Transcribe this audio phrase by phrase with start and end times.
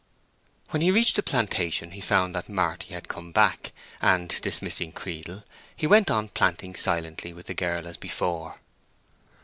[0.71, 5.43] When he reached the plantation he found that Marty had come back, and dismissing Creedle,
[5.75, 8.59] he went on planting silently with the girl as before.